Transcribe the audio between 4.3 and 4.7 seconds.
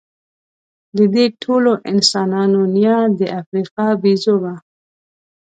وه.